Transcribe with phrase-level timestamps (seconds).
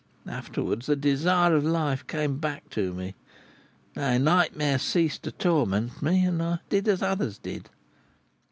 [0.25, 3.13] Afterwards, the desire of life came back to me,
[3.95, 7.69] nay nightmare ceased to torment me, and I did as others did."